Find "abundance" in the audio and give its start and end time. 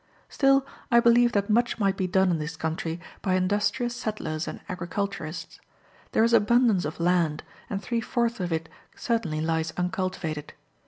6.33-6.85